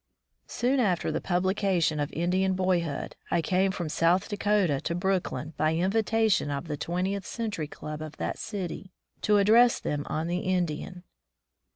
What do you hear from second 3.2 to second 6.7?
I came from South Dakota to Brooklyn by invitation of